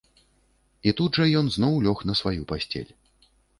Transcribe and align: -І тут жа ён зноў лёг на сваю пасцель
-І 0.91 0.93
тут 1.01 1.19
жа 1.19 1.27
ён 1.43 1.53
зноў 1.57 1.73
лёг 1.85 2.03
на 2.11 2.19
сваю 2.23 2.51
пасцель 2.55 2.91